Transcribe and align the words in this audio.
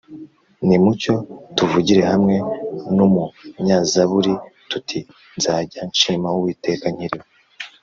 nimucyo 0.67 1.13
tuvugire 1.55 2.01
hamwe 2.11 2.35
n’umunyazaburi 2.95 4.33
tuti: 4.69 4.99
“nzajya 5.37 5.81
nshima 5.91 6.27
uwiteka 6.37 6.85
nkiriho, 6.95 7.21